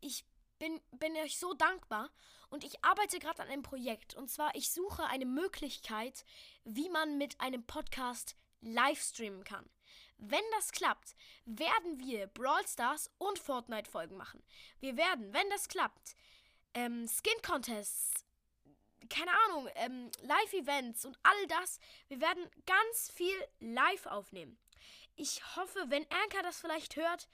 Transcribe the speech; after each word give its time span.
ich 0.01 0.25
bin, 0.59 0.81
bin 0.91 1.15
euch 1.15 1.39
so 1.39 1.53
dankbar. 1.53 2.11
Und 2.49 2.63
ich 2.63 2.83
arbeite 2.83 3.19
gerade 3.19 3.41
an 3.41 3.47
einem 3.47 3.63
Projekt. 3.63 4.15
Und 4.15 4.29
zwar, 4.29 4.53
ich 4.55 4.71
suche 4.71 5.05
eine 5.05 5.25
Möglichkeit, 5.25 6.25
wie 6.65 6.89
man 6.89 7.17
mit 7.17 7.39
einem 7.39 7.65
Podcast 7.65 8.35
live 8.61 9.01
streamen 9.01 9.43
kann. 9.43 9.69
Wenn 10.17 10.43
das 10.55 10.71
klappt, 10.71 11.15
werden 11.45 11.99
wir 11.99 12.27
Brawl 12.27 12.67
Stars 12.67 13.09
und 13.17 13.39
Fortnite 13.39 13.89
Folgen 13.89 14.17
machen. 14.17 14.43
Wir 14.79 14.97
werden, 14.97 15.33
wenn 15.33 15.49
das 15.49 15.69
klappt, 15.69 16.15
ähm, 16.73 17.07
Skin 17.07 17.41
Contests, 17.41 18.25
keine 19.09 19.31
Ahnung, 19.45 19.69
ähm, 19.75 20.11
Live-Events 20.21 21.05
und 21.05 21.17
all 21.23 21.47
das. 21.47 21.79
Wir 22.09 22.19
werden 22.19 22.49
ganz 22.65 23.11
viel 23.11 23.35
live 23.59 24.05
aufnehmen. 24.07 24.59
Ich 25.15 25.55
hoffe, 25.55 25.85
wenn 25.87 26.05
Anker 26.23 26.43
das 26.43 26.59
vielleicht 26.59 26.95
hört, 26.95 27.27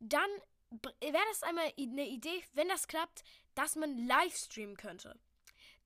dann 0.00 0.30
wäre 1.00 1.24
das 1.30 1.42
einmal 1.42 1.72
eine 1.78 2.06
Idee, 2.06 2.44
wenn 2.52 2.68
das 2.68 2.88
klappt, 2.88 3.24
dass 3.54 3.74
man 3.74 4.06
live 4.06 4.36
streamen 4.36 4.76
könnte. 4.76 5.18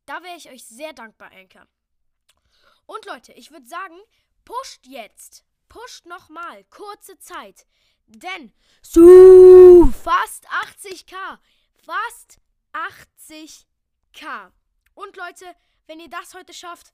Da 0.06 0.22
wäre 0.22 0.36
ich 0.36 0.50
euch 0.50 0.64
sehr 0.64 0.92
dankbar, 0.92 1.30
Anker. 1.32 1.66
Und 2.86 3.04
Leute, 3.06 3.32
ich 3.34 3.52
würde 3.52 3.66
sagen, 3.66 3.96
Pusht 4.44 4.86
jetzt. 4.86 5.44
Pusht 5.68 6.06
nochmal. 6.06 6.64
Kurze 6.64 7.18
Zeit. 7.18 7.66
Denn 8.06 8.52
so 8.82 9.86
fast 10.02 10.46
80k. 10.48 11.38
Fast 11.74 12.40
80k. 12.72 14.52
Und 14.94 15.16
Leute, 15.16 15.56
wenn 15.86 16.00
ihr 16.00 16.10
das 16.10 16.34
heute 16.34 16.52
schafft, 16.52 16.92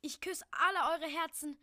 ich 0.00 0.20
küsse 0.20 0.44
alle 0.50 0.94
eure 0.94 1.10
Herzen 1.10 1.58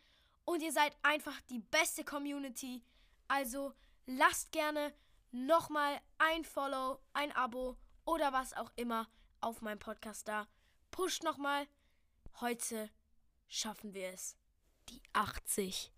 und 0.45 0.61
ihr 0.61 0.71
seid 0.71 0.95
einfach 1.03 1.39
die 1.49 1.59
beste 1.59 2.03
Community. 2.03 2.83
Also 3.27 3.73
lasst 4.05 4.51
gerne 4.51 4.93
nochmal 5.31 5.99
ein 6.17 6.45
Follow, 6.45 6.99
ein 7.13 7.31
Abo 7.33 7.77
oder 8.05 8.33
was 8.33 8.53
auch 8.53 8.71
immer 8.75 9.07
auf 9.41 9.61
meinem 9.61 9.79
Podcast 9.79 10.27
da. 10.27 10.47
Pusht 10.91 11.23
nochmal. 11.23 11.67
Heute 12.39 12.89
schaffen 13.47 13.93
wir 13.93 14.09
es 14.09 14.37
die 14.93 15.01
80 15.13 15.91